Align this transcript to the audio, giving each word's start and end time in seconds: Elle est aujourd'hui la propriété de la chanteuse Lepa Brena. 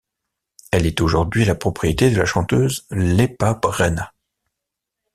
Elle 0.71 0.87
est 0.87 0.99
aujourd'hui 0.99 1.45
la 1.45 1.53
propriété 1.53 2.09
de 2.09 2.17
la 2.17 2.25
chanteuse 2.25 2.87
Lepa 2.89 3.53
Brena. 3.53 4.15